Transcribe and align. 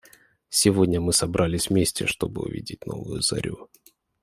Сегодня 0.49 0.99
мы 0.99 1.13
собрались 1.13 1.69
вместе, 1.69 2.07
чтобы 2.07 2.41
увидеть 2.41 2.87
новую 2.87 3.21
зарю. 3.21 3.69